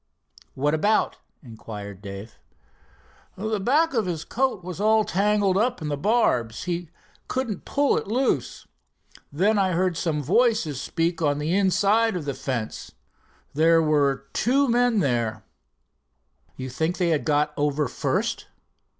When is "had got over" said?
17.09-17.87